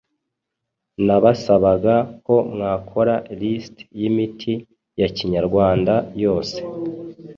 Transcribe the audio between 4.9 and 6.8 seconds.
yakinyarwanda yose